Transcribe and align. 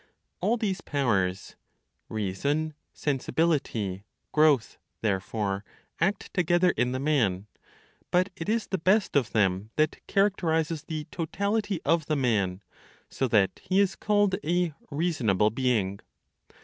All 0.39 0.57
these 0.57 0.81
powers 0.81 1.55
(reason, 2.09 2.73
sensibility, 2.91 4.03
growth), 4.31 4.79
therefore 5.01 5.63
act 5.99 6.33
together 6.33 6.71
in 6.71 6.91
the 6.91 6.99
man; 6.99 7.45
but 8.09 8.31
it 8.35 8.49
is 8.49 8.65
the 8.65 8.79
best 8.79 9.15
of 9.15 9.29
them 9.31 9.69
that 9.75 10.01
characterizes 10.07 10.85
the 10.85 11.03
totality 11.11 11.81
of 11.85 12.07
the 12.07 12.15
man 12.15 12.63
(so 13.11 13.27
that 13.27 13.61
he 13.61 13.79
is 13.79 13.95
called 13.95 14.37
a 14.43 14.73
"reasonable 14.89 15.51
being"). 15.51 15.99